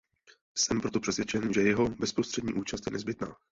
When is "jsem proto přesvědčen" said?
0.57-1.53